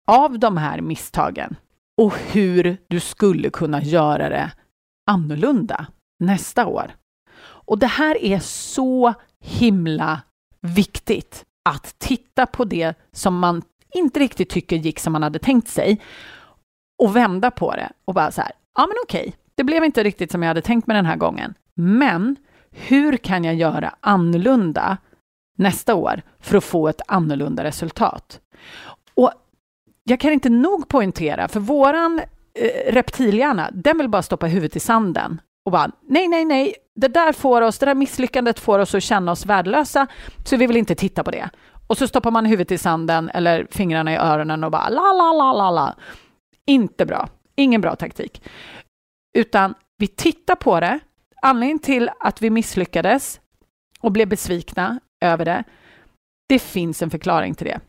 av 0.06 0.38
de 0.38 0.56
här 0.56 0.80
misstagen 0.80 1.56
och 2.00 2.14
hur 2.16 2.76
du 2.88 3.00
skulle 3.00 3.50
kunna 3.50 3.82
göra 3.82 4.28
det 4.28 4.52
annorlunda 5.10 5.86
nästa 6.24 6.66
år. 6.66 6.94
Och 7.40 7.78
det 7.78 7.86
här 7.86 8.24
är 8.24 8.38
så 8.38 9.14
himla 9.40 10.22
viktigt 10.60 11.44
att 11.68 11.98
titta 11.98 12.46
på 12.46 12.64
det 12.64 12.94
som 13.12 13.38
man 13.38 13.62
inte 13.94 14.20
riktigt 14.20 14.48
tycker 14.50 14.76
gick 14.76 14.98
som 14.98 15.12
man 15.12 15.22
hade 15.22 15.38
tänkt 15.38 15.68
sig 15.68 16.00
och 17.02 17.16
vända 17.16 17.50
på 17.50 17.72
det 17.72 17.92
och 18.04 18.14
bara 18.14 18.30
så 18.30 18.40
här, 18.40 18.52
ja 18.74 18.86
men 18.86 18.96
okej, 19.04 19.34
det 19.54 19.64
blev 19.64 19.84
inte 19.84 20.04
riktigt 20.04 20.32
som 20.32 20.42
jag 20.42 20.48
hade 20.48 20.62
tänkt 20.62 20.86
mig 20.86 20.94
den 20.94 21.06
här 21.06 21.16
gången, 21.16 21.54
men 21.74 22.36
hur 22.70 23.16
kan 23.16 23.44
jag 23.44 23.54
göra 23.54 23.94
annorlunda 24.00 24.98
nästa 25.56 25.94
år 25.94 26.22
för 26.40 26.56
att 26.56 26.64
få 26.64 26.88
ett 26.88 27.00
annorlunda 27.08 27.64
resultat? 27.64 28.40
Och 29.14 29.32
jag 30.04 30.20
kan 30.20 30.32
inte 30.32 30.48
nog 30.48 30.88
poängtera, 30.88 31.48
för 31.48 31.60
våran 31.60 32.20
eh, 32.54 32.92
reptilhjärna, 32.92 33.70
den 33.72 33.98
vill 33.98 34.08
bara 34.08 34.22
stoppa 34.22 34.46
huvudet 34.46 34.76
i 34.76 34.80
sanden 34.80 35.40
och 35.64 35.72
bara 35.72 35.90
nej, 36.08 36.28
nej, 36.28 36.44
nej, 36.44 36.74
det 36.94 37.08
där 37.08 37.32
får 37.32 37.62
oss, 37.62 37.78
det 37.78 37.86
där 37.86 37.94
misslyckandet 37.94 38.60
får 38.60 38.78
oss 38.78 38.94
att 38.94 39.02
känna 39.02 39.32
oss 39.32 39.46
värdelösa, 39.46 40.06
så 40.44 40.56
vi 40.56 40.66
vill 40.66 40.76
inte 40.76 40.94
titta 40.94 41.24
på 41.24 41.30
det. 41.30 41.50
Och 41.86 41.98
så 41.98 42.08
stoppar 42.08 42.30
man 42.30 42.46
huvudet 42.46 42.72
i 42.72 42.78
sanden 42.78 43.30
eller 43.34 43.66
fingrarna 43.70 44.12
i 44.12 44.16
öronen 44.16 44.64
och 44.64 44.70
bara 44.70 44.88
la, 44.88 45.12
la, 45.12 45.32
la, 45.32 45.52
la, 45.52 45.70
la. 45.70 45.94
Inte 46.66 47.06
bra. 47.06 47.28
Ingen 47.56 47.80
bra 47.80 47.96
taktik. 47.96 48.42
Utan 49.38 49.74
vi 49.96 50.06
tittar 50.06 50.54
på 50.54 50.80
det. 50.80 50.98
Anledningen 51.42 51.78
till 51.78 52.10
att 52.20 52.42
vi 52.42 52.50
misslyckades 52.50 53.40
och 54.00 54.12
blev 54.12 54.28
besvikna 54.28 55.00
över 55.20 55.44
det, 55.44 55.64
det 56.48 56.58
finns 56.58 57.02
en 57.02 57.10
förklaring 57.10 57.54
till 57.54 57.66
det. 57.66 57.80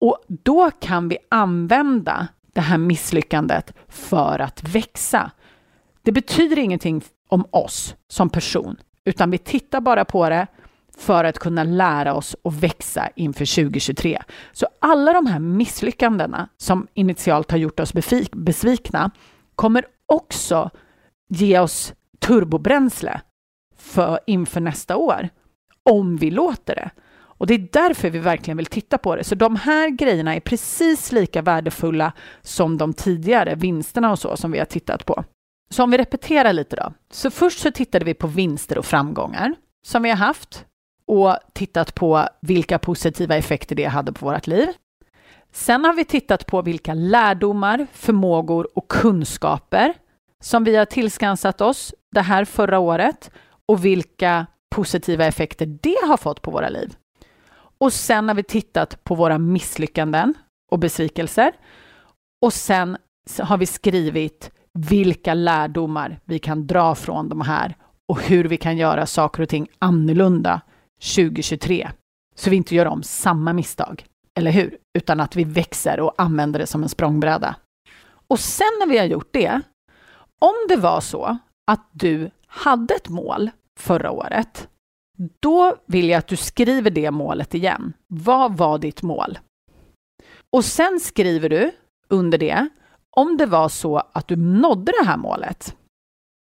Och 0.00 0.24
då 0.28 0.70
kan 0.70 1.08
vi 1.08 1.18
använda 1.30 2.28
det 2.52 2.60
här 2.60 2.78
misslyckandet 2.78 3.74
för 3.88 4.38
att 4.38 4.74
växa. 4.74 5.30
Det 6.02 6.12
betyder 6.12 6.58
ingenting 6.58 7.02
om 7.28 7.46
oss 7.50 7.94
som 8.08 8.30
person, 8.30 8.76
utan 9.04 9.30
vi 9.30 9.38
tittar 9.38 9.80
bara 9.80 10.04
på 10.04 10.28
det 10.28 10.46
för 10.96 11.24
att 11.24 11.38
kunna 11.38 11.64
lära 11.64 12.14
oss 12.14 12.36
och 12.42 12.62
växa 12.62 13.08
inför 13.16 13.62
2023. 13.62 14.22
Så 14.52 14.66
alla 14.80 15.12
de 15.12 15.26
här 15.26 15.38
misslyckandena 15.38 16.48
som 16.56 16.86
initialt 16.94 17.50
har 17.50 17.58
gjort 17.58 17.80
oss 17.80 17.92
besvikna 18.32 19.10
kommer 19.54 19.84
också 20.06 20.70
ge 21.28 21.58
oss 21.58 21.94
turbobränsle 22.32 23.20
för 23.76 24.20
inför 24.26 24.60
nästa 24.60 24.96
år, 24.96 25.28
om 25.90 26.16
vi 26.16 26.30
låter 26.30 26.74
det. 26.74 26.90
Och 27.22 27.46
det 27.46 27.54
är 27.54 27.68
därför 27.72 28.10
vi 28.10 28.18
verkligen 28.18 28.56
vill 28.56 28.66
titta 28.66 28.98
på 28.98 29.16
det. 29.16 29.24
Så 29.24 29.34
de 29.34 29.56
här 29.56 29.88
grejerna 29.88 30.34
är 30.34 30.40
precis 30.40 31.12
lika 31.12 31.42
värdefulla 31.42 32.12
som 32.42 32.78
de 32.78 32.92
tidigare 32.92 33.54
vinsterna 33.54 34.10
och 34.10 34.18
så 34.18 34.36
som 34.36 34.52
vi 34.52 34.58
har 34.58 34.66
tittat 34.66 35.06
på. 35.06 35.24
Så 35.70 35.82
om 35.82 35.90
vi 35.90 35.98
repeterar 35.98 36.52
lite 36.52 36.76
då. 36.76 36.92
Så 37.10 37.30
först 37.30 37.58
så 37.58 37.70
tittade 37.70 38.04
vi 38.04 38.14
på 38.14 38.26
vinster 38.26 38.78
och 38.78 38.84
framgångar 38.84 39.54
som 39.86 40.02
vi 40.02 40.10
har 40.10 40.16
haft 40.16 40.64
och 41.06 41.36
tittat 41.52 41.94
på 41.94 42.28
vilka 42.40 42.78
positiva 42.78 43.36
effekter 43.36 43.76
det 43.76 43.84
hade 43.84 44.12
på 44.12 44.26
vårt 44.26 44.46
liv. 44.46 44.68
Sen 45.52 45.84
har 45.84 45.94
vi 45.94 46.04
tittat 46.04 46.46
på 46.46 46.62
vilka 46.62 46.94
lärdomar, 46.94 47.86
förmågor 47.92 48.68
och 48.74 48.88
kunskaper 48.88 49.94
som 50.42 50.64
vi 50.64 50.76
har 50.76 50.84
tillskansat 50.84 51.60
oss 51.60 51.94
det 52.12 52.20
här 52.20 52.44
förra 52.44 52.78
året 52.78 53.30
och 53.68 53.84
vilka 53.84 54.46
positiva 54.74 55.26
effekter 55.26 55.66
det 55.66 56.06
har 56.06 56.16
fått 56.16 56.42
på 56.42 56.50
våra 56.50 56.68
liv. 56.68 56.96
Och 57.78 57.92
sen 57.92 58.28
har 58.28 58.34
vi 58.34 58.42
tittat 58.42 59.04
på 59.04 59.14
våra 59.14 59.38
misslyckanden 59.38 60.34
och 60.72 60.78
besvikelser. 60.78 61.52
Och 62.44 62.52
sen 62.52 62.96
har 63.40 63.58
vi 63.58 63.66
skrivit 63.66 64.50
vilka 64.78 65.34
lärdomar 65.34 66.20
vi 66.24 66.38
kan 66.38 66.66
dra 66.66 66.94
från 66.94 67.28
de 67.28 67.40
här 67.40 67.76
och 68.08 68.22
hur 68.22 68.44
vi 68.44 68.56
kan 68.56 68.76
göra 68.76 69.06
saker 69.06 69.42
och 69.42 69.48
ting 69.48 69.68
annorlunda 69.78 70.60
2023. 71.16 71.90
Så 72.34 72.50
vi 72.50 72.56
inte 72.56 72.74
gör 72.74 72.86
om 72.86 73.02
samma 73.02 73.52
misstag, 73.52 74.04
eller 74.38 74.50
hur? 74.50 74.78
Utan 74.98 75.20
att 75.20 75.36
vi 75.36 75.44
växer 75.44 76.00
och 76.00 76.14
använder 76.18 76.60
det 76.60 76.66
som 76.66 76.82
en 76.82 76.88
språngbräda. 76.88 77.56
Och 78.28 78.40
sen 78.40 78.70
när 78.80 78.86
vi 78.86 78.98
har 78.98 79.04
gjort 79.04 79.28
det, 79.32 79.60
om 80.38 80.54
det 80.68 80.76
var 80.76 81.00
så 81.00 81.38
att 81.66 81.88
du 81.92 82.30
hade 82.46 82.94
ett 82.94 83.08
mål 83.08 83.50
förra 83.78 84.10
året, 84.10 84.68
då 85.40 85.76
vill 85.86 86.08
jag 86.08 86.18
att 86.18 86.26
du 86.28 86.36
skriver 86.36 86.90
det 86.90 87.10
målet 87.10 87.54
igen. 87.54 87.92
Vad 88.06 88.56
var 88.56 88.78
ditt 88.78 89.02
mål? 89.02 89.38
Och 90.50 90.64
sen 90.64 91.00
skriver 91.00 91.48
du 91.48 91.70
under 92.08 92.38
det 92.38 92.68
om 93.16 93.36
det 93.36 93.46
var 93.46 93.68
så 93.68 93.96
att 94.12 94.28
du 94.28 94.36
nådde 94.36 94.92
det 95.00 95.06
här 95.06 95.16
målet 95.16 95.76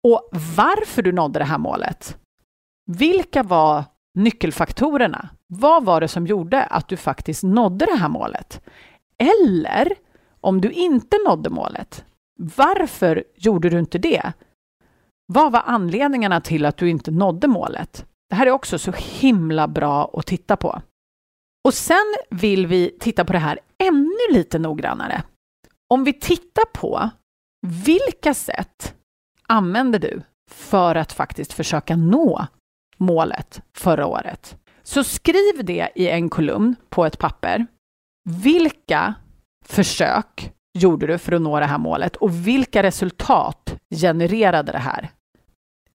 och 0.04 0.28
varför 0.56 1.02
du 1.02 1.12
nådde 1.12 1.38
det 1.38 1.44
här 1.44 1.58
målet. 1.58 2.18
Vilka 2.86 3.42
var 3.42 3.84
nyckelfaktorerna. 4.14 5.28
Vad 5.46 5.84
var 5.84 6.00
det 6.00 6.08
som 6.08 6.26
gjorde 6.26 6.64
att 6.64 6.88
du 6.88 6.96
faktiskt 6.96 7.42
nådde 7.42 7.86
det 7.86 7.96
här 7.96 8.08
målet? 8.08 8.60
Eller 9.18 9.92
om 10.40 10.60
du 10.60 10.70
inte 10.70 11.16
nådde 11.26 11.50
målet, 11.50 12.04
varför 12.56 13.24
gjorde 13.36 13.70
du 13.70 13.78
inte 13.78 13.98
det? 13.98 14.32
Vad 15.26 15.52
var 15.52 15.62
anledningarna 15.66 16.40
till 16.40 16.64
att 16.64 16.76
du 16.76 16.90
inte 16.90 17.10
nådde 17.10 17.48
målet? 17.48 18.06
Det 18.28 18.34
här 18.34 18.46
är 18.46 18.50
också 18.50 18.78
så 18.78 18.92
himla 18.92 19.68
bra 19.68 20.10
att 20.12 20.26
titta 20.26 20.56
på. 20.56 20.82
Och 21.64 21.74
sen 21.74 22.14
vill 22.30 22.66
vi 22.66 22.96
titta 23.00 23.24
på 23.24 23.32
det 23.32 23.38
här 23.38 23.58
ännu 23.78 24.32
lite 24.32 24.58
noggrannare. 24.58 25.22
Om 25.88 26.04
vi 26.04 26.12
tittar 26.12 26.64
på 26.64 27.10
vilka 27.66 28.34
sätt 28.34 28.94
använder 29.46 29.98
du 29.98 30.22
för 30.50 30.94
att 30.94 31.12
faktiskt 31.12 31.52
försöka 31.52 31.96
nå 31.96 32.46
målet 32.96 33.62
förra 33.76 34.06
året. 34.06 34.56
Så 34.82 35.04
skriv 35.04 35.64
det 35.64 35.88
i 35.94 36.08
en 36.08 36.30
kolumn 36.30 36.76
på 36.88 37.04
ett 37.04 37.18
papper. 37.18 37.66
Vilka 38.30 39.14
försök 39.64 40.52
gjorde 40.74 41.06
du 41.06 41.18
för 41.18 41.32
att 41.32 41.42
nå 41.42 41.60
det 41.60 41.66
här 41.66 41.78
målet 41.78 42.16
och 42.16 42.46
vilka 42.46 42.82
resultat 42.82 43.76
genererade 43.90 44.72
det 44.72 44.78
här? 44.78 45.10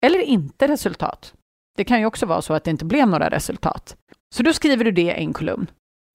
Eller 0.01 0.19
inte 0.19 0.67
resultat. 0.67 1.33
Det 1.77 1.83
kan 1.83 2.00
ju 2.00 2.05
också 2.05 2.25
vara 2.25 2.41
så 2.41 2.53
att 2.53 2.63
det 2.63 2.71
inte 2.71 2.86
blev 2.86 3.07
några 3.07 3.29
resultat. 3.29 3.95
Så 4.36 4.43
då 4.43 4.53
skriver 4.53 4.86
du 4.86 4.91
det 4.91 5.01
i 5.01 5.24
en 5.24 5.33
kolumn. 5.33 5.67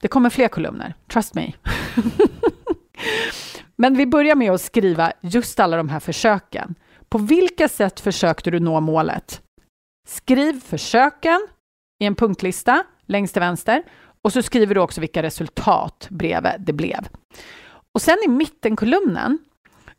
Det 0.02 0.09
kommer 0.09 0.30
fler 0.30 0.49
kolumner, 0.49 0.94
trust 1.09 1.35
me. 1.35 1.52
Men 3.76 3.97
vi 3.97 4.06
börjar 4.06 4.35
med 4.35 4.52
att 4.52 4.61
skriva 4.61 5.12
just 5.21 5.61
alla 5.61 5.76
de 5.76 5.88
här 5.88 6.00
försöken. 6.00 6.75
På 7.09 7.18
vilka 7.18 7.68
sätt 7.68 8.00
försökte 8.00 8.50
du 8.50 8.61
nå 8.61 8.80
målet? 8.80 9.42
Skriv 10.09 10.61
försöken 10.61 11.47
i 12.02 12.06
en 12.06 12.14
punktlista 12.14 12.85
längst 13.06 13.35
till 13.35 13.40
vänster 13.40 13.83
och 14.23 14.33
så 14.33 14.42
skriver 14.42 14.75
du 14.75 14.80
också 14.80 15.00
vilka 15.00 15.23
resultat 15.23 16.06
bredvid 16.11 16.52
det 16.59 16.73
blev. 16.73 17.09
Och 17.95 18.03
sen 18.03 18.17
i 18.25 18.29
mittenkolumnen 18.29 19.39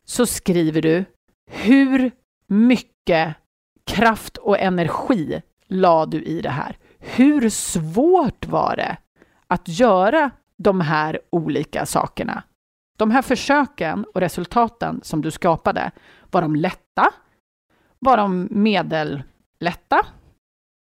så 0.04 0.26
skriver 0.26 0.82
du 0.82 1.04
hur 1.50 2.10
mycket 2.46 3.36
kraft 3.86 4.36
och 4.36 4.58
energi 4.58 5.42
la 5.66 6.06
du 6.06 6.22
i 6.22 6.40
det 6.40 6.50
här? 6.50 6.78
Hur 6.98 7.50
svårt 7.50 8.46
var 8.46 8.76
det 8.76 8.96
att 9.46 9.68
göra 9.68 10.30
de 10.56 10.80
här 10.80 11.20
olika 11.30 11.86
sakerna? 11.86 12.42
De 12.98 13.10
här 13.10 13.22
försöken 13.22 14.04
och 14.14 14.20
resultaten 14.20 15.00
som 15.02 15.22
du 15.22 15.30
skapade, 15.30 15.90
var 16.30 16.42
de 16.42 16.56
lätta? 16.56 17.12
Var 17.98 18.16
de 18.16 18.48
medellätta? 18.50 20.06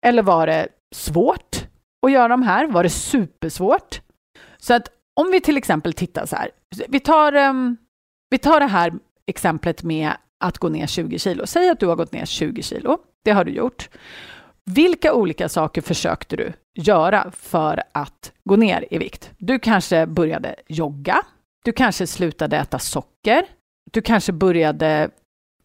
Eller 0.06 0.22
var 0.22 0.46
det 0.46 0.68
svårt 0.94 1.68
att 2.06 2.12
göra 2.12 2.28
de 2.28 2.42
här? 2.42 2.66
Var 2.66 2.82
det 2.82 2.90
supersvårt? 2.90 4.00
Så 4.58 4.74
att 4.74 4.88
om 5.20 5.30
vi 5.30 5.40
till 5.40 5.56
exempel 5.56 5.92
tittar 5.92 6.26
så 6.26 6.36
här, 6.36 6.50
vi 6.88 7.00
tar, 7.00 7.34
um, 7.36 7.76
vi 8.30 8.38
tar 8.38 8.60
det 8.60 8.66
här 8.66 8.92
exemplet 9.26 9.82
med 9.82 10.12
att 10.40 10.58
gå 10.58 10.68
ner 10.68 10.86
20 10.86 11.18
kilo. 11.18 11.46
Säg 11.46 11.68
att 11.68 11.80
du 11.80 11.86
har 11.86 11.96
gått 11.96 12.12
ner 12.12 12.24
20 12.24 12.62
kilo. 12.62 12.98
Det 13.24 13.30
har 13.30 13.44
du 13.44 13.52
gjort. 13.52 13.88
Vilka 14.64 15.14
olika 15.14 15.48
saker 15.48 15.82
försökte 15.82 16.36
du 16.36 16.52
göra 16.74 17.32
för 17.36 17.82
att 17.92 18.32
gå 18.44 18.56
ner 18.56 18.86
i 18.90 18.98
vikt? 18.98 19.30
Du 19.38 19.58
kanske 19.58 20.06
började 20.06 20.54
jogga. 20.68 21.22
Du 21.64 21.72
kanske 21.72 22.06
slutade 22.06 22.56
äta 22.56 22.78
socker. 22.78 23.46
Du 23.92 24.02
kanske 24.02 24.32
började 24.32 25.10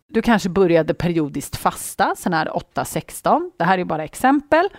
du 0.09 0.21
kanske 0.21 0.49
började 0.49 0.93
periodiskt 0.93 1.55
fasta, 1.55 2.15
sån 2.17 2.33
här 2.33 2.45
8-16. 2.75 3.51
Det 3.57 3.63
här 3.63 3.77
är 3.77 3.85
bara 3.85 4.03
exempel. 4.03 4.69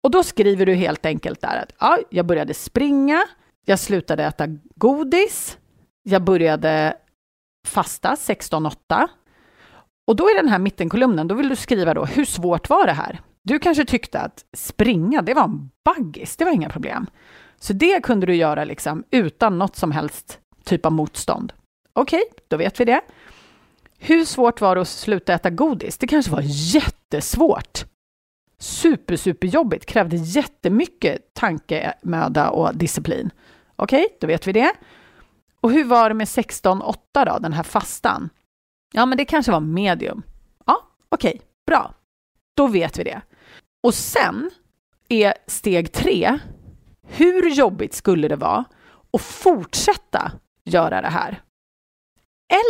Och 0.00 0.10
då 0.10 0.22
skriver 0.22 0.66
du 0.66 0.74
helt 0.74 1.06
enkelt 1.06 1.40
där 1.40 1.62
att 1.62 1.72
ja, 1.78 1.98
jag 2.10 2.26
började 2.26 2.54
springa, 2.54 3.22
jag 3.68 3.78
slutade 3.78 4.24
äta 4.24 4.46
godis, 4.74 5.58
jag 6.02 6.22
började 6.22 6.96
fasta 7.66 8.14
16-8. 8.14 9.08
Och 10.06 10.16
då 10.16 10.30
i 10.30 10.34
den 10.34 10.48
här 10.48 10.58
mittenkolumnen, 10.58 11.28
då 11.28 11.34
vill 11.34 11.48
du 11.48 11.56
skriva 11.56 11.94
då, 11.94 12.04
hur 12.04 12.24
svårt 12.24 12.68
var 12.68 12.86
det 12.86 12.92
här? 12.92 13.20
Du 13.42 13.58
kanske 13.58 13.84
tyckte 13.84 14.20
att 14.20 14.44
springa, 14.52 15.22
det 15.22 15.34
var 15.34 15.44
en 15.44 15.70
baggis, 15.84 16.36
det 16.36 16.44
var 16.44 16.52
inga 16.52 16.70
problem. 16.70 17.06
Så 17.58 17.72
det 17.72 18.02
kunde 18.02 18.26
du 18.26 18.34
göra 18.34 18.64
liksom 18.64 19.04
utan 19.10 19.58
något 19.58 19.76
som 19.76 19.92
helst 19.92 20.40
typ 20.64 20.86
av 20.86 20.92
motstånd. 20.92 21.52
Okej, 21.92 22.22
okay, 22.30 22.42
då 22.48 22.56
vet 22.56 22.80
vi 22.80 22.84
det. 22.84 23.00
Hur 23.98 24.24
svårt 24.24 24.60
var 24.60 24.74
det 24.74 24.80
att 24.80 24.88
sluta 24.88 25.34
äta 25.34 25.50
godis? 25.50 25.98
Det 25.98 26.06
kanske 26.06 26.32
var 26.32 26.42
jättesvårt. 26.44 27.84
Super, 28.58 29.16
superjobbigt, 29.16 29.86
krävde 29.86 30.16
jättemycket 30.16 31.34
tankemöda 31.34 32.50
och 32.50 32.76
disciplin. 32.76 33.30
Okej, 33.76 34.04
okay, 34.04 34.16
då 34.20 34.26
vet 34.26 34.46
vi 34.46 34.52
det. 34.52 34.72
Och 35.60 35.70
hur 35.70 35.84
var 35.84 36.08
det 36.08 36.14
med 36.14 36.26
16.8 36.26 37.24
då, 37.26 37.38
den 37.38 37.52
här 37.52 37.62
fastan? 37.62 38.30
Ja, 38.92 39.06
men 39.06 39.18
det 39.18 39.24
kanske 39.24 39.52
var 39.52 39.60
medium. 39.60 40.22
Ja, 40.66 40.82
okej, 41.08 41.34
okay, 41.34 41.46
bra. 41.66 41.94
Då 42.56 42.66
vet 42.66 42.98
vi 42.98 43.04
det. 43.04 43.20
Och 43.82 43.94
sen 43.94 44.50
är 45.08 45.34
steg 45.46 45.92
tre, 45.92 46.38
hur 47.08 47.50
jobbigt 47.50 47.94
skulle 47.94 48.28
det 48.28 48.36
vara 48.36 48.64
att 49.12 49.22
fortsätta 49.22 50.32
göra 50.64 51.00
det 51.00 51.08
här? 51.08 51.42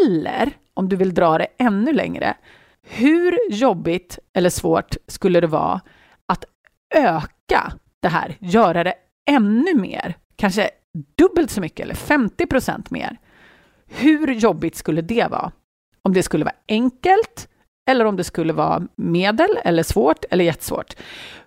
Eller, 0.02 0.52
om 0.74 0.88
du 0.88 0.96
vill 0.96 1.14
dra 1.14 1.38
det 1.38 1.46
ännu 1.58 1.92
längre, 1.92 2.36
hur 2.82 3.52
jobbigt 3.52 4.18
eller 4.32 4.50
svårt 4.50 4.96
skulle 5.06 5.40
det 5.40 5.46
vara 5.46 5.80
att 6.26 6.44
öka 6.94 7.72
det 8.00 8.08
här, 8.08 8.36
göra 8.40 8.84
det 8.84 8.94
ännu 9.30 9.74
mer, 9.74 10.16
kanske 10.36 10.70
dubbelt 11.16 11.50
så 11.50 11.60
mycket 11.60 11.84
eller 11.84 11.94
50 11.94 12.46
procent 12.46 12.90
mer? 12.90 13.18
Hur 13.86 14.32
jobbigt 14.32 14.76
skulle 14.76 15.02
det 15.02 15.30
vara? 15.30 15.52
Om 16.02 16.12
det 16.12 16.22
skulle 16.22 16.44
vara 16.44 16.54
enkelt 16.68 17.48
eller 17.90 18.04
om 18.04 18.16
det 18.16 18.24
skulle 18.24 18.52
vara 18.52 18.82
medel 18.96 19.58
eller 19.64 19.82
svårt 19.82 20.24
eller 20.30 20.44
jättesvårt. 20.44 20.94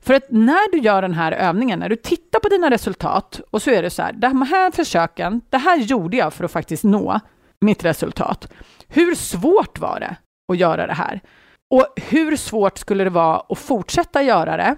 För 0.01 0.13
att 0.13 0.23
när 0.29 0.71
du 0.71 0.77
gör 0.77 1.01
den 1.01 1.13
här 1.13 1.31
övningen, 1.31 1.79
när 1.79 1.89
du 1.89 1.95
tittar 1.95 2.39
på 2.39 2.49
dina 2.49 2.69
resultat 2.69 3.41
och 3.51 3.62
så 3.62 3.69
är 3.69 3.81
det 3.81 3.89
så 3.89 4.01
här, 4.01 4.13
de 4.13 4.41
här 4.41 4.71
försöken, 4.71 5.41
det 5.49 5.57
här 5.57 5.77
gjorde 5.77 6.17
jag 6.17 6.33
för 6.33 6.43
att 6.43 6.51
faktiskt 6.51 6.83
nå 6.83 7.19
mitt 7.62 7.85
resultat. 7.85 8.51
Hur 8.88 9.15
svårt 9.15 9.79
var 9.79 9.99
det 9.99 10.15
att 10.51 10.57
göra 10.57 10.88
det 10.88 10.93
här? 10.93 11.21
Och 11.69 11.88
hur 11.95 12.35
svårt 12.35 12.77
skulle 12.77 13.03
det 13.03 13.09
vara 13.09 13.43
att 13.49 13.59
fortsätta 13.59 14.23
göra 14.23 14.57
det? 14.57 14.75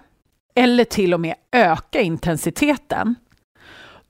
Eller 0.56 0.84
till 0.84 1.14
och 1.14 1.20
med 1.20 1.36
öka 1.52 2.02
intensiteten? 2.02 3.16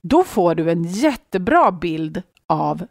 Då 0.02 0.24
får 0.24 0.54
du 0.54 0.70
en 0.70 0.84
jättebra 0.84 1.72
bild 1.72 2.22
av 2.46 2.86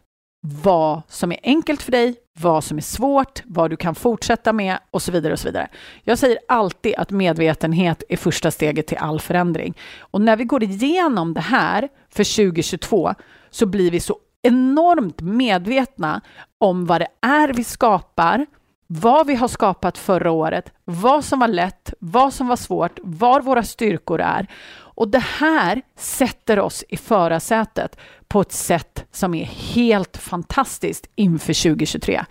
vad 0.46 1.02
som 1.08 1.32
är 1.32 1.38
enkelt 1.42 1.82
för 1.82 1.92
dig, 1.92 2.14
vad 2.38 2.64
som 2.64 2.76
är 2.76 2.82
svårt, 2.82 3.42
vad 3.44 3.70
du 3.70 3.76
kan 3.76 3.94
fortsätta 3.94 4.52
med 4.52 4.78
och 4.90 5.02
så 5.02 5.12
vidare. 5.12 5.32
och 5.32 5.38
så 5.38 5.48
vidare. 5.48 5.68
Jag 6.02 6.18
säger 6.18 6.38
alltid 6.48 6.94
att 6.94 7.10
medvetenhet 7.10 8.02
är 8.08 8.16
första 8.16 8.50
steget 8.50 8.86
till 8.86 8.98
all 8.98 9.20
förändring. 9.20 9.74
Och 9.98 10.20
när 10.20 10.36
vi 10.36 10.44
går 10.44 10.62
igenom 10.62 11.34
det 11.34 11.40
här 11.40 11.88
för 12.08 12.44
2022 12.44 13.14
så 13.50 13.66
blir 13.66 13.90
vi 13.90 14.00
så 14.00 14.16
enormt 14.42 15.20
medvetna 15.20 16.20
om 16.58 16.86
vad 16.86 17.00
det 17.00 17.08
är 17.20 17.48
vi 17.48 17.64
skapar, 17.64 18.46
vad 18.86 19.26
vi 19.26 19.34
har 19.34 19.48
skapat 19.48 19.98
förra 19.98 20.30
året, 20.30 20.72
vad 20.84 21.24
som 21.24 21.38
var 21.38 21.48
lätt, 21.48 21.94
vad 21.98 22.34
som 22.34 22.48
var 22.48 22.56
svårt, 22.56 22.98
var 23.02 23.40
våra 23.40 23.62
styrkor 23.62 24.20
är. 24.20 24.46
Och 24.94 25.08
det 25.08 25.18
här 25.18 25.82
sätter 25.96 26.58
oss 26.60 26.84
i 26.88 26.96
förarsätet 26.96 27.96
på 28.28 28.40
ett 28.40 28.52
sätt 28.52 29.04
som 29.10 29.34
är 29.34 29.44
helt 29.44 30.16
fantastiskt 30.16 31.06
inför 31.14 31.62
2023. 31.62 32.24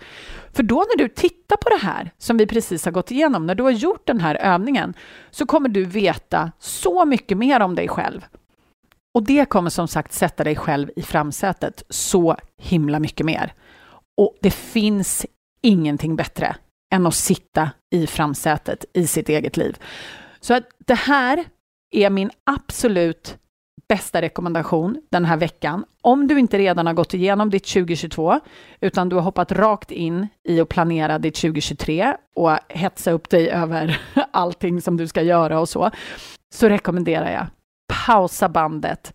För 0.52 0.62
då 0.62 0.74
när 0.74 0.96
du 0.96 1.08
tittar 1.08 1.56
på 1.56 1.68
det 1.68 1.80
här 1.82 2.10
som 2.18 2.36
vi 2.36 2.46
precis 2.46 2.84
har 2.84 2.92
gått 2.92 3.10
igenom, 3.10 3.46
när 3.46 3.54
du 3.54 3.62
har 3.62 3.70
gjort 3.70 4.06
den 4.06 4.20
här 4.20 4.34
övningen, 4.34 4.94
så 5.30 5.46
kommer 5.46 5.68
du 5.68 5.84
veta 5.84 6.52
så 6.58 7.04
mycket 7.04 7.38
mer 7.38 7.60
om 7.60 7.74
dig 7.74 7.88
själv. 7.88 8.26
Och 9.14 9.22
det 9.22 9.44
kommer 9.44 9.70
som 9.70 9.88
sagt 9.88 10.12
sätta 10.12 10.44
dig 10.44 10.56
själv 10.56 10.90
i 10.96 11.02
framsätet 11.02 11.82
så 11.88 12.36
himla 12.58 12.98
mycket 12.98 13.26
mer. 13.26 13.54
Och 14.16 14.36
det 14.40 14.50
finns 14.50 15.26
ingenting 15.62 16.16
bättre 16.16 16.56
än 16.94 17.06
att 17.06 17.14
sitta 17.14 17.70
i 17.90 18.06
framsätet 18.06 18.84
i 18.94 19.06
sitt 19.06 19.28
eget 19.28 19.56
liv. 19.56 19.78
Så 20.40 20.54
att 20.54 20.64
det 20.78 20.94
här 20.94 21.44
är 21.92 22.10
min 22.10 22.30
absolut 22.44 23.38
bästa 23.88 24.22
rekommendation 24.22 25.02
den 25.10 25.24
här 25.24 25.36
veckan. 25.36 25.84
Om 26.00 26.28
du 26.28 26.38
inte 26.38 26.58
redan 26.58 26.86
har 26.86 26.94
gått 26.94 27.14
igenom 27.14 27.50
ditt 27.50 27.66
2022, 27.66 28.40
utan 28.80 29.08
du 29.08 29.16
har 29.16 29.22
hoppat 29.22 29.52
rakt 29.52 29.90
in 29.90 30.28
i 30.48 30.60
att 30.60 30.68
planera 30.68 31.18
ditt 31.18 31.34
2023 31.34 32.16
och 32.36 32.58
hetsa 32.68 33.10
upp 33.10 33.30
dig 33.30 33.50
över 33.50 34.00
allting 34.30 34.80
som 34.80 34.96
du 34.96 35.08
ska 35.08 35.22
göra 35.22 35.60
och 35.60 35.68
så, 35.68 35.90
så 36.54 36.68
rekommenderar 36.68 37.32
jag 37.32 37.46
pausa 38.06 38.48
bandet, 38.48 39.14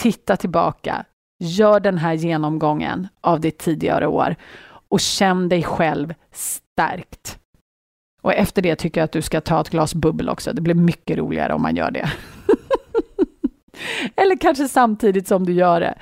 titta 0.00 0.36
tillbaka, 0.36 1.04
gör 1.38 1.80
den 1.80 1.98
här 1.98 2.14
genomgången 2.14 3.08
av 3.20 3.40
ditt 3.40 3.58
tidigare 3.58 4.06
år 4.06 4.36
och 4.88 5.00
känn 5.00 5.48
dig 5.48 5.62
själv 5.62 6.14
stärkt. 6.32 7.38
Och 8.26 8.34
efter 8.34 8.62
det 8.62 8.76
tycker 8.76 9.00
jag 9.00 9.04
att 9.04 9.12
du 9.12 9.22
ska 9.22 9.40
ta 9.40 9.60
ett 9.60 9.70
glas 9.70 9.94
bubbel 9.94 10.28
också. 10.28 10.52
Det 10.52 10.60
blir 10.60 10.74
mycket 10.74 11.18
roligare 11.18 11.54
om 11.54 11.62
man 11.62 11.76
gör 11.76 11.90
det. 11.90 12.10
Eller 14.16 14.36
kanske 14.36 14.68
samtidigt 14.68 15.28
som 15.28 15.46
du 15.46 15.52
gör 15.52 15.80
det. 15.80 15.98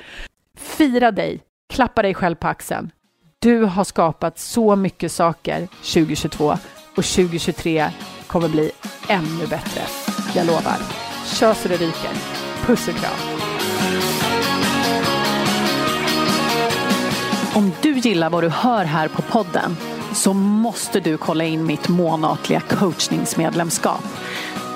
Fira 0.56 1.10
dig, 1.10 1.40
klappa 1.72 2.02
dig 2.02 2.14
själv 2.14 2.34
på 2.34 2.48
axeln. 2.48 2.90
Du 3.38 3.64
har 3.64 3.84
skapat 3.84 4.38
så 4.38 4.76
mycket 4.76 5.12
saker 5.12 5.66
2022 5.66 6.44
och 6.96 7.04
2023 7.04 7.90
kommer 8.26 8.48
bli 8.48 8.70
ännu 9.08 9.46
bättre. 9.50 9.80
Jag 10.34 10.46
lovar. 10.46 10.76
Kör 11.26 11.54
så 11.54 11.68
det 11.68 11.76
ryker. 11.76 12.10
Puss 12.66 12.88
och 12.88 12.94
kram. 12.94 13.38
Om 17.54 17.72
du 17.82 17.92
gillar 17.98 18.30
vad 18.30 18.44
du 18.44 18.48
hör 18.48 18.84
här 18.84 19.08
på 19.08 19.22
podden 19.22 19.76
så 20.14 20.32
måste 20.32 21.00
du 21.00 21.16
kolla 21.16 21.44
in 21.44 21.66
mitt 21.66 21.88
månatliga 21.88 22.60
coachningsmedlemskap. 22.60 24.04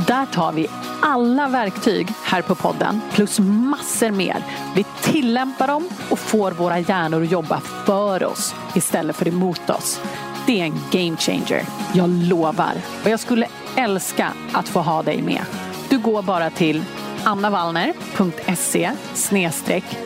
Där 0.07 0.27
tar 0.27 0.53
vi 0.53 0.66
alla 1.03 1.48
verktyg 1.48 2.09
här 2.24 2.42
på 2.42 2.55
podden 2.55 3.01
plus 3.12 3.38
massor 3.40 4.11
mer. 4.11 4.44
Vi 4.74 4.85
tillämpar 5.03 5.66
dem 5.66 5.88
och 6.11 6.18
får 6.18 6.53
våra 6.53 6.79
hjärnor 6.79 7.22
att 7.22 7.31
jobba 7.31 7.61
för 7.61 8.24
oss 8.24 8.55
istället 8.74 9.16
för 9.16 9.29
emot 9.29 9.70
oss. 9.70 10.01
Det 10.46 10.61
är 10.61 10.64
en 10.64 10.81
game 10.90 11.16
changer. 11.16 11.62
Jag 11.92 12.11
lovar. 12.11 12.72
Och 13.05 13.11
jag 13.11 13.20
skulle 13.20 13.48
älska 13.77 14.33
att 14.53 14.68
få 14.68 14.81
ha 14.81 15.03
dig 15.03 15.22
med. 15.22 15.42
Du 15.88 15.98
går 15.98 16.22
bara 16.22 16.51
till 16.51 16.85
annavallner.se 17.24 18.90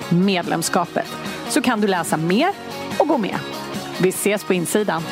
medlemskapet 0.09 1.07
så 1.49 1.63
kan 1.63 1.81
du 1.81 1.87
läsa 1.87 2.17
mer 2.17 2.53
och 2.99 3.09
gå 3.09 3.19
med. 3.19 3.39
Vi 3.99 4.09
ses 4.09 4.45
på 4.45 4.55
insidan. 4.55 5.03